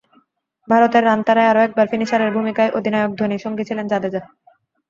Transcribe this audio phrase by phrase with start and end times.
[0.67, 4.21] ভারতের রান তাড়ায় আরও একবার ফিনিশারের ভূমিকায় অধিনায়ক ধোনি, সঙ্গী ছিলেন জাদেজা।